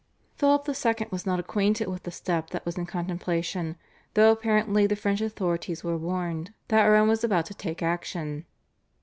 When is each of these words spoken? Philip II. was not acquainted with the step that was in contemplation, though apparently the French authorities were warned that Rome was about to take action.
Philip 0.33 0.67
II. 0.67 1.09
was 1.11 1.27
not 1.27 1.39
acquainted 1.39 1.87
with 1.87 2.01
the 2.01 2.11
step 2.11 2.49
that 2.49 2.65
was 2.65 2.75
in 2.75 2.87
contemplation, 2.87 3.75
though 4.15 4.31
apparently 4.31 4.87
the 4.87 4.95
French 4.95 5.21
authorities 5.21 5.83
were 5.83 5.95
warned 5.95 6.51
that 6.69 6.85
Rome 6.85 7.07
was 7.07 7.23
about 7.23 7.45
to 7.45 7.53
take 7.53 7.83
action. 7.83 8.45